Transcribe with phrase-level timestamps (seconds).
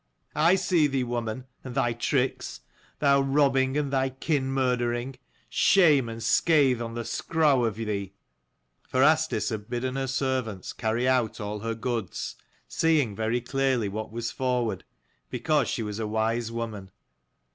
[0.33, 2.61] I see thee, woman, and thy tricks:
[2.97, 5.15] thou robbing and thy kin murdering.
[5.47, 8.13] Shame and scathe on the scrow of ye!"
[8.89, 12.35] For Asdis had bidden her servants carry out all her goods,
[12.67, 14.85] seeing very clearly what was forward,
[15.29, 16.89] because she was a wise woman.